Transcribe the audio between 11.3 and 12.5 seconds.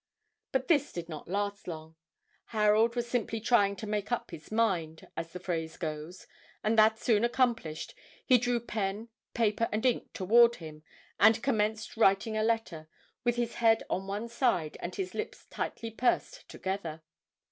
commenced writing a